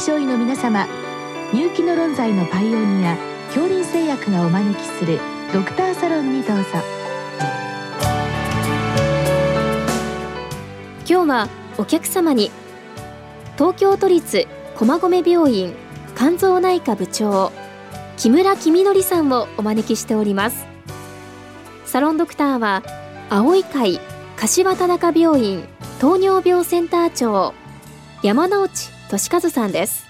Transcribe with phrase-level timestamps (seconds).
[0.00, 0.86] 症医の皆様
[1.52, 3.18] 入気の論剤のパイオニア
[3.48, 5.20] 恐林製薬がお招きする
[5.52, 6.64] ドクターサロンにどうぞ。
[11.06, 12.50] 今日はお客様に
[13.58, 15.74] 東京都立駒込病院
[16.16, 17.52] 肝臓内科部長
[18.16, 20.66] 木村公則さんをお招きしております。
[21.84, 22.82] サロンドクターは
[23.28, 24.00] 青い会
[24.36, 25.62] 柏田中病院
[26.00, 27.52] 糖尿病センター長
[28.22, 30.06] 山内俊和さんです。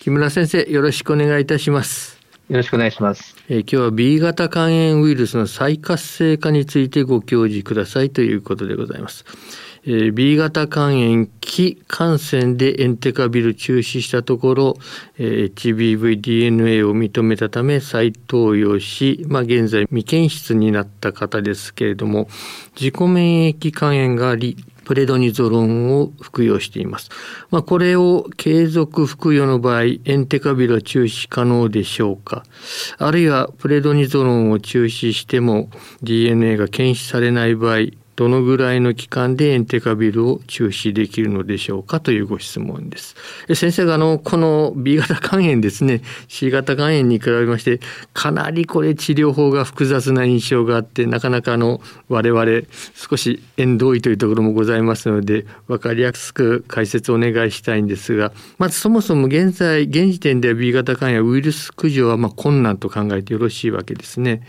[0.00, 2.21] 木村先生よろしくお願いいたします。
[2.52, 3.34] よろしくお願いします。
[3.48, 9.24] えー、今日は B 型肝炎ウイルスの再活性化についてご教示くださいということでございます。
[9.84, 14.76] えー、B 型肝炎気感染でエンテカビル中止したところ、
[15.16, 22.28] えー、HBV-DNA を認めたため再投与し、まあ、現在未検出になった方ですけれども
[22.76, 27.10] 自己免疫肝炎がありプレドニゾロンを服用しています。
[27.50, 32.44] まあ、これを継続服用の場合、エンテカビルは中止可能でしょうか
[32.98, 35.70] あるいはプレドニゾロンを中止しても
[36.02, 43.16] DNA が検出されない場合、どのぐらいの期間でエンテカビルを中止できるのでしょうかというご質問です。
[43.54, 47.80] 先生があの、この B 型肝炎ですね、C 型肝炎に比べまして、
[48.12, 52.44] かなりこれ治療法が複雑な印象があって、なかなかあの、我々
[52.94, 64.42] 少し縁遠いというところもございますので、わかりやすく解説をお願いしたいんですが、まずそもそも現在、現時点では B 型肝炎ウイルス駆除はま困難と考えてよろしいわけですね。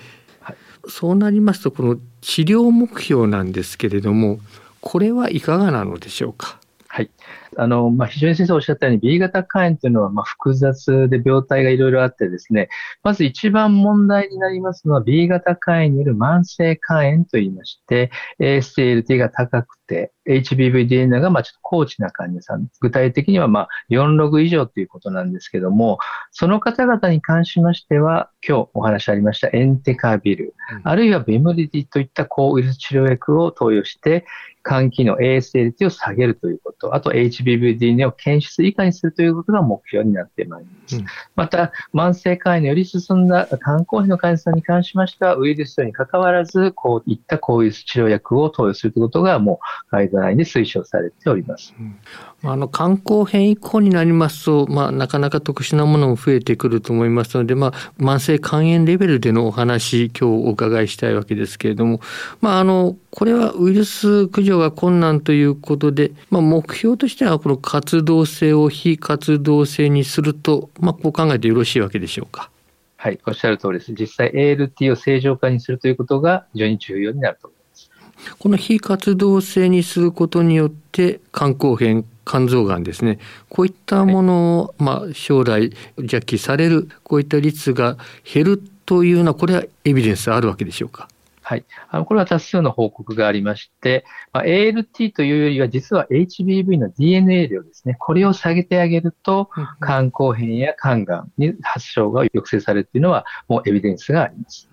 [0.88, 4.40] そうなりますとこの治療目標なんですけれども
[4.82, 6.60] これはいかがなのでしょうか？
[6.96, 7.10] はい。
[7.58, 12.70] あの、まあ、非常に先生おっしゃったように B 型肝炎というのは、まあ、複雑で病態がいろいろあってですね、
[13.02, 25.98] まず一番問題になりますのは B 型肝炎による慢性肝炎といいまして、ASTLT が高くて、HBV-DNA がまあちょっと高知な患者さん、具体的にはまあ4ログ以上ということなんですけども、
[26.32, 34.26] その方々に関しましては、今日お話ありましたエンテカビル、うん、あるいはベムリディといった抗ウイルス治療薬を投与して、
[34.64, 40.96] 肝機能 ASLT を下げるということ、あと HBV-DNA を検出以下にするということが目標になってまいります。
[40.98, 49.60] うん、また、慢性肝炎のより進んだ肝硬変の患者さんに関しましては、ウイルスに関わらず、こういった抗ウイルス治療薬を投与するということがも
[49.90, 51.76] うガイドラインで推奨されております。
[51.80, 51.96] うん
[52.46, 62.02] あの肝硬変以降になりますと、まあ、なかなか特殊なものも増えてくると思いますので、まあ、慢性肝炎レベルでのお話今日お伺いしたいわけですけれども、
[62.42, 72.50] まあ、あのこれはウイルス駆除が困難ということで、まあ、目標としてはこの活動性を非活動性にすると、まあ、こう考えてよろしいわけでしょうか？
[72.98, 73.94] はい、おっしゃる通りです。
[73.94, 78.36] 実際 ALT を正常化にするということが非常に重要になると思います。
[78.38, 83.20] この非活動性にすることによって肝硬変肝臓がんですね
[83.50, 87.98] こういったものを、まあ、将来弱気されるこういった率が
[88.32, 91.08] 減るというのはこれはエビデンスあるわけでしょうか？
[91.46, 91.66] はい。
[91.90, 97.98] あの、これは多数の報告がありまして、まあ、ALT というよりは実は HBV の DNA 量ですね。
[98.00, 99.50] これを下げてあげると、
[99.82, 104.70] 肝硬変や肝がんに発症が抑制されるというのはもうエビデンスがあります。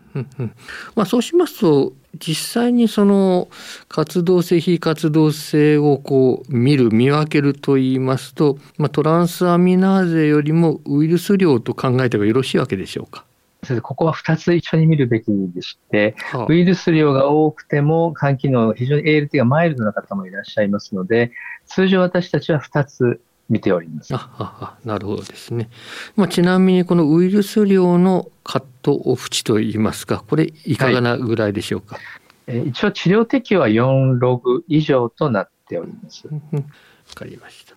[0.95, 3.49] まあ、そうしますと実際にその
[3.89, 13.25] 活動性非活動性をこう見る見分けるといいますと、まあ、トランスアミナーゼよりもウイルス量と考えてがよろしいわけでしょうか？
[13.83, 21.31] ここは2つ一緒に見るべきでして、はあ、ウイルス量が多くても肝機能、非常に ALT がマイルドな方もいらっしゃいますので、
[21.67, 23.21] 通常私たちは2つ
[23.51, 24.15] 見ております。
[24.15, 25.69] ああなるほどですね。
[26.17, 31.99] まあ、ちなみにこのウイルス量のカットオフ値といいますか、これいかがなぐらいでしょうか？
[32.47, 36.27] はい、一応治療適用は4ログ以上となっております。
[36.27, 36.33] わ
[37.15, 37.75] かりました。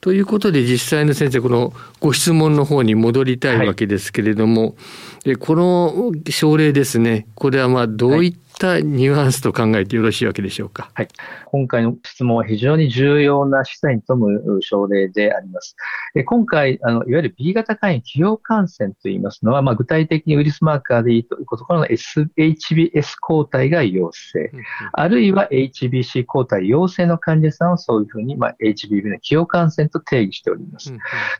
[0.00, 4.76] ということで実際の先生このご質問の方に戻りたいわけですけれども、
[5.24, 10.90] はい、この症例ですねこれはまあどういっったニュアンスと考えてよろしいわけでしょうか？
[10.94, 11.08] はい。
[11.46, 15.76] 今回の質問は非常に重要な示唆に富む症例であります。
[16.26, 24.50] 今回、あの、いわゆる B 型肝炎起用感染といいますのは、まあ、具体的にウイルスマーカーでいいということからの SHBS 抗体が陽性、
[24.92, 30.92] あるいは HBC 抗体陽性の患者さんをそういうふうに、まあ、HBV の起用感染と定義しております。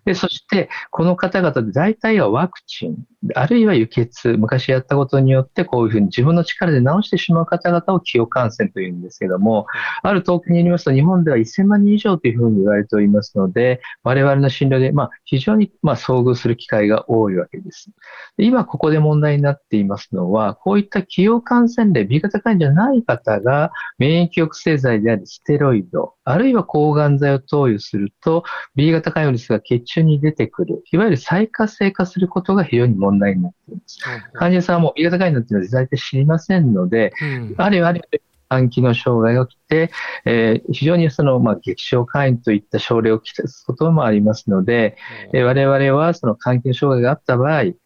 [0.04, 2.96] で、そして、この方々で大体はワクチン、
[3.34, 9.66] あるいは輸血、昔やったことによって、こういうふうに自分の力で治してしまう方々を起用感染というんですけども、
[10.02, 17.90] ある統計によりますと、日本では1000万人以上というふうに言われておりますので、我々の診療で、まあ、非常に、まあ、遭遇する機会が多いわけです。
[18.36, 28.44] で今、ここで問題になっていますのは、こういった起用感染例、B 型肝炎じゃない方が、免疫抑制剤であるステロイド、あるいは抗がん剤を投与すると、
[28.74, 33.98] B 型肝炎ウイルスが血中に出てくる、いわゆる再活性化することが非常に問題になっています。
[34.34, 39.90] 患者さんも B 型肝炎っていうのは大体知りませんので、うん、あるいはあるいは肝機能障害が起きて、
[40.24, 44.96] えー、非常にその、まあ、激症肝炎といった症例をきたすこともありますので、
[45.32, 47.76] えー、我々はその肝機能障害があった場合、必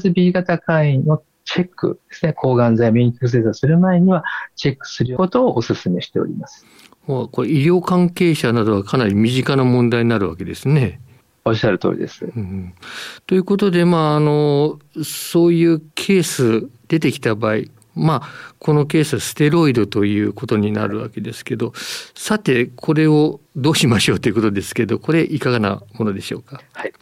[0.00, 4.22] ず B 型肝炎をチェックですね、抗がん剤、免疫抑制剤をする前には
[4.54, 6.66] チェックすることをお勧めしております。
[7.08, 11.00] これ医療関係者などはかなり身近な問題になるわけですね。
[11.44, 12.26] おっしゃる通りです。
[12.26, 12.74] うん、
[13.26, 17.62] ということで、まあ、あの、そういうケース出てきた場合、
[17.94, 21.72] まあ、このケースはステロイドということになるわけですけど、
[22.14, 26.60] さて、これをどうしましょうということですけど、これ、いかがなものでしょうか？
[26.74, 26.92] はい。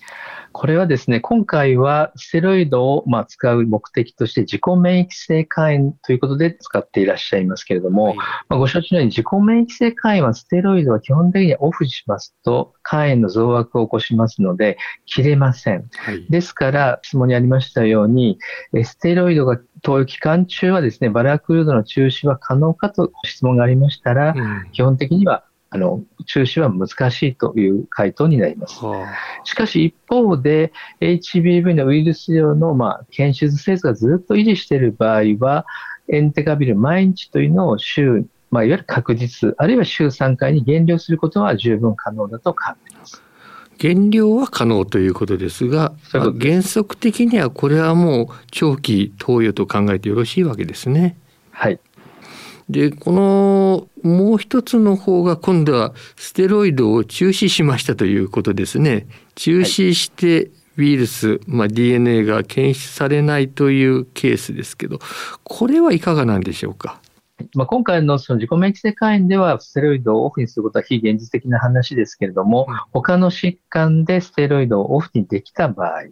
[0.58, 15.90] これはですね、今回はステロイドをまあ使う目的として自己免疫性肝炎ということで使っていらっしゃいますけれども、はい、まあ、ご承知のように自己免疫性肝炎はステロイドは基本的にオフしますと肝炎の増悪を起こしますので切れません。
[15.94, 18.38] はい、ですから質問にありましたように、
[18.82, 28.80] ステロイドが投与期間中はですね、バラクルードの中止は可能かと質問がありましたら、うん、基本的にはあの、中止は難しいという回答になります。
[29.44, 35.66] しかし一方で、HBV のウイルス量の、まあ、検出精度がずっと維持している場合は、
[36.08, 43.22] エンテカビル毎日というのを週、まあ、いわゆる確実、あるいは週3回に減量することは十分可能だと考えます。
[43.78, 51.16] 減量は可能ということですが、原則的にはこれはもう長期投与と考えてよろしいわけですね。
[51.50, 51.78] はい。
[52.68, 59.06] で、このもう一つの方が今度はステロイドを中止しましたということですね。
[59.36, 64.98] 中止してウイルス、まあ、DNA が検出されないというケースですけど、
[65.44, 67.00] これはいかがなんでしょうか？
[67.54, 76.04] まあ、今回のその自己免疫性肝炎ではステロイドをオフにすることは非現実的な話ですけれども、他の疾患でステロイドをオフにできた場合、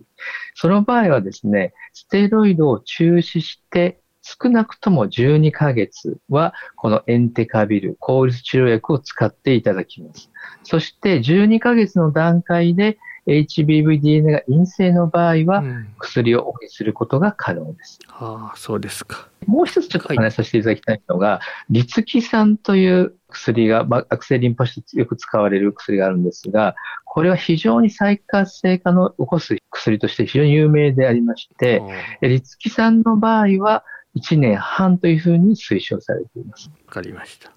[0.55, 10.31] その場合はですね、ステロイドを中止して少なくとも12ヶ月は、このエンテカビル、抗ウイルス治療薬を使っていただきます。
[10.62, 15.62] そして12ヶ月の段階で HBV-DNA が陰性の場合は、
[15.99, 17.99] 薬をオフにすることが可能です。
[18.09, 19.29] うん、ああ、そうですか。
[19.47, 31.82] もう一つちょっとお話しさせていただきたいのが、はい、リツキ酸という薬が、まあ、悪性リンパ腫よく使われる薬があるんですが、これは非常に再活性化の起こす薬として非常に有名でありまして、
[32.23, 33.85] リツキ酸の場合は、
[34.16, 36.70] 1年半というふうに推奨されています。
[36.87, 37.52] わかりました。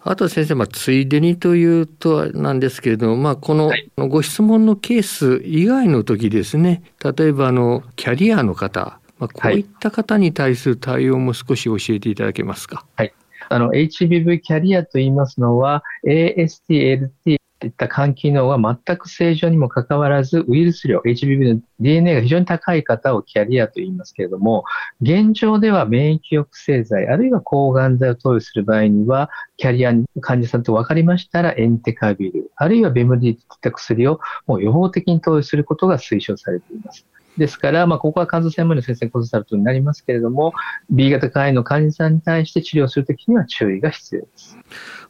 [0.00, 12.86] あと先生、まあ、ついでにというとなんですけれども、まあ、このご質問のケース以外の時ですね、例えばあのキャリアの方、まあ、こういった方に対する対応も少し教えていただけますか？
[12.96, 13.12] はい。
[13.50, 24.64] あの、HBV キャリアと言いますのは、AST、LT、といった肝機能は全く正常にもかかわらず、ウイルス量、HBV の DNA が非常に高い方をキャリアと言いますけれども、
[25.00, 37.06] 現状では免疫抑制剤、あるいは抗がん剤を投与する場合には、キャリア患者さんと分かりましたら、エンテカビル、あるいはベムディといった薬をもう予防的に投与することが推奨されています。
[37.38, 40.52] ですから、まあ、ここは肝臓専門の先生コンサルトになりますけれども、
[40.90, 44.58] B 型肝炎の患者さんに対して治療するときには注意が必要です。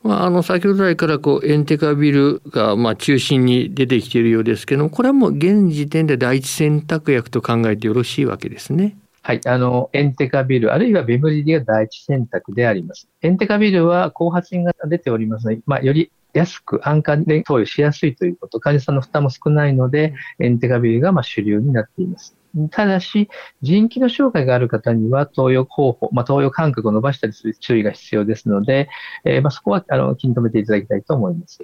[0.02, 8.96] まあ、あの先ほど来からこうエンテカビルがまあ中心に出てきているようですけどもこれはもう現時点で第一選択薬と考えてよろしいわけですね。
[9.22, 9.40] はい。
[9.44, 13.08] あの、エンテカビル、あるいはベムリディが第一選択であります。
[13.20, 22.36] エンテカビルは後発品が出ておりますので、まあ、より安く安価で投与しやすいということ、患者さんの負担も少ないので、エンテカビルがまあ主流になっています。
[22.70, 23.28] ただし、
[23.62, 28.88] 腎機能障害がある方には投与方法、まあ、投与間隔を伸ばしたりする注意が必要ですので、
[29.24, 31.58] えー、まあ、そこはあの気に留めていただきたいと思います。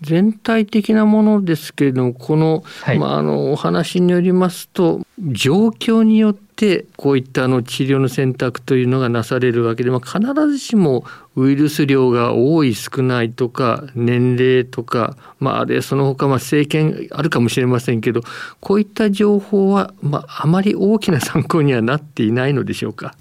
[0.00, 11.04] 全体的なものですけれどもこの,、はいまあ、あのお話によりますと状況によってこういったあの治療の選択というのがなされるわけで、まあ、必ずしも
[11.36, 18.22] ウイルス量が多い少ないとか年齢とか、まあ、あるいはその他まあ政権あるかもしれませんけど
[18.60, 23.14] こういった情報は、まあ、あまり大きな参考にはなっていないのでしょうか？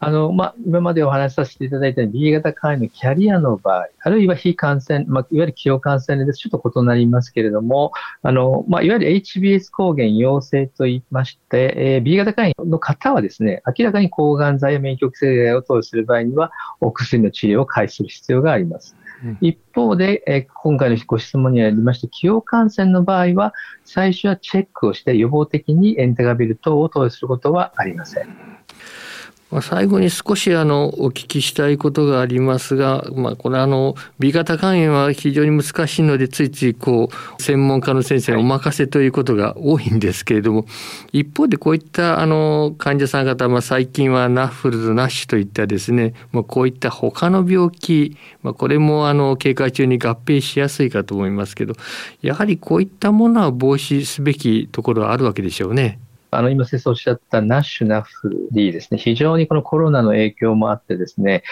[0.00, 6.38] あの、まあ、今までお話しさせていただいた B 型肝炎のキャリアの場合、あるいは非感染、まあ、いわゆる既往感染です。
[6.38, 18.96] ちょっと異なりますけれども、あの、まあ、いわゆる HBS 抗原陽性と言いまして、えー B 型肝炎の方はですね、明らかに抗がん剤や免疫抑制剤を投与する場合には、お薬の治療を開始する必要があります。
[19.24, 28.63] うん一方で、えー今回のご質問にありました、既往感染の場合は、最初はチェックをして予防的にエンテガビル等を投与することはありません。
[29.50, 37.08] まあ、最後に少しあのお聞きしたいことがありますが、まあ、これあの B 型肝炎は非常に難しいのでついついこ
[37.38, 40.66] う専門家の先生にお任せということが多いんですけれども、
[41.12, 51.74] 一方でこういったあの患者さん方、まあ、最近はナッフルズナッシュといったですね、まあ、こういった他の病気、まあ、これもあの経過中に合併しやすいかと思いますけど
[52.22, 56.00] やはりこういったものは防止すべきところはあるわけでしょうね。
[56.36, 58.98] あの、今先生おっしゃったナッシュ、 NAFLD ですね。
[58.98, 61.42] 非常にこのコロナの影響もあってですね、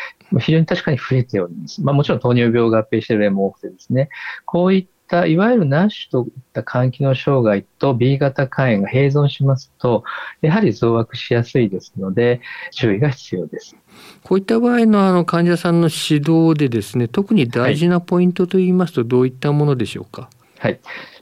[0.41, 1.83] 非常に確かに増えております。
[1.83, 4.09] まあもちろん糖尿病が合併している例も多くてですね、
[4.45, 10.05] こういったいわゆる NASH といった肝機能障害と B 型肝炎が併存しますと、
[10.41, 13.77] やはり増悪しやすいですので、注意が必要です。
[14.23, 20.23] こういった場合のあの患者さんの指導でですね特に大事なポイントといいますとどういったものでしょうか？
[20.23, 20.42] はい。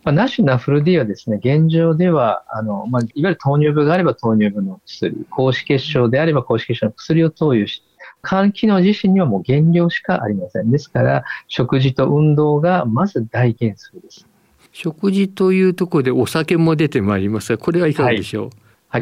[0.05, 7.83] まあ、ナッシュ、ナフル D はですね、現状では、あの、まあ、いわゆる糖尿病があれば糖尿病の薬、高脂血症であれば高脂血症の薬を投与し、
[8.23, 10.71] 肝機能自身にはもう減量しかありません。
[10.71, 14.27] ですから、食事と運動がまず大原則です。
[14.73, 18.45] 食事というところでお酒も出てまいりますがこれはいかがでしょう？
[18.45, 18.53] はい、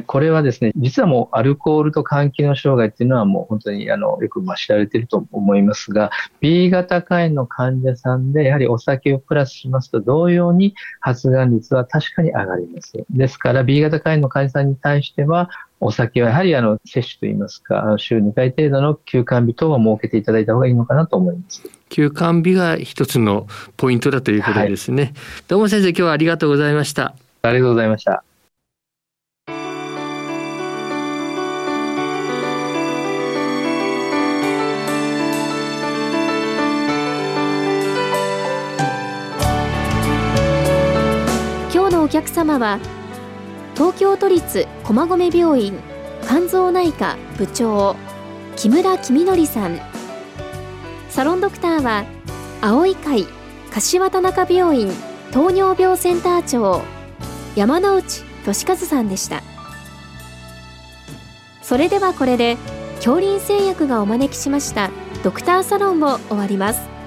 [0.06, 12.92] これはですね、実はもうアルコールと肝機能障害っていうのはもう本当にあのよくまあ知られていると思いますが、B 型肝炎の患者さんでやはりお酒をプラスしますと同様に発がん率は確かに上がります。
[13.08, 15.48] ですから B 型肝炎の患者さんに対しては
[15.80, 21.62] お酒はやはりあの摂取といいますか、週2回程度の休肝日等は設けていただいた方がいいのかなと思います。
[21.88, 23.46] 休館日が一つの
[23.78, 25.14] ポイントだということですね。
[25.46, 27.14] どうも先生今日はありがとうございました。
[27.40, 28.27] ありがとうございました。
[42.08, 42.80] お客様は
[43.74, 45.78] 東京都立駒込病院
[46.22, 47.96] 肝臓内科部長
[48.56, 49.78] 木村公則さん。
[51.10, 52.06] サロンドクターは
[52.62, 53.26] 青い会
[53.70, 54.90] 柏田中病院
[55.32, 56.80] 糖尿病センター長
[57.54, 59.42] 山内俊和さんでした。
[61.60, 62.56] それではこれで
[62.96, 64.90] 恐林製薬がお招きしました
[65.22, 66.97] ドクターサロンを終わります。